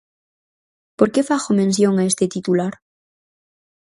¿Por 0.97 1.09
que 1.13 1.21
fago 1.29 1.51
mención 1.59 1.93
a 1.97 2.03
este 2.11 2.25
titular? 2.35 2.73